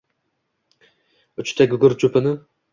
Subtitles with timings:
[1.45, 2.37] Uchta gugurt cho‘pini: